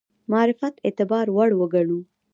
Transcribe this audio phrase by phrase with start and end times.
[0.31, 1.99] معرفت اعتبار وړ وګڼو.